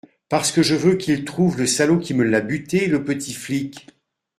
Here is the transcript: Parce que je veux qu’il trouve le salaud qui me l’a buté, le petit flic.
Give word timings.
Parce 0.29 0.51
que 0.51 0.63
je 0.63 0.73
veux 0.73 0.95
qu’il 0.95 1.25
trouve 1.25 1.59
le 1.59 1.67
salaud 1.67 1.99
qui 1.99 2.15
me 2.15 2.23
l’a 2.23 2.41
buté, 2.41 2.87
le 2.87 3.03
petit 3.03 3.33
flic. 3.35 3.85